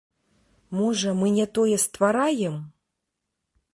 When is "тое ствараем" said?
1.57-2.55